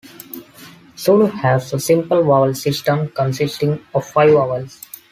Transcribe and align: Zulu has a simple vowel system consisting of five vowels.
Zulu 0.97 1.27
has 1.27 1.71
a 1.73 1.79
simple 1.79 2.23
vowel 2.23 2.55
system 2.55 3.09
consisting 3.11 3.85
of 3.93 4.03
five 4.03 4.31
vowels. 4.33 4.81